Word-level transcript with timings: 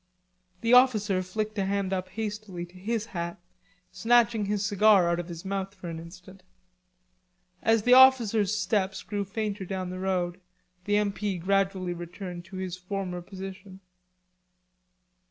The 0.61 0.73
officer 0.73 1.21
flicked 1.21 1.59
a 1.59 1.65
hand 1.65 1.93
up 1.93 2.09
hastily 2.09 2.65
to 2.65 2.75
his 2.75 3.05
hat, 3.13 3.39
snatching 3.91 4.45
his 4.45 4.65
cigar 4.65 5.07
out 5.07 5.19
of 5.19 5.27
his 5.27 5.45
mouth 5.45 5.75
for 5.75 5.89
an 5.89 5.99
instant. 5.99 6.41
As 7.61 7.83
the 7.83 7.93
officer's 7.93 8.51
steps 8.57 9.03
grew 9.03 9.23
fainter 9.23 9.63
down 9.63 9.91
the 9.91 9.99
road, 9.99 10.41
the 10.85 10.97
M.P. 10.97 11.37
gradually 11.37 11.93
returned 11.93 12.45
to 12.45 12.55
his 12.55 12.75
former 12.75 13.21
position. 13.21 13.79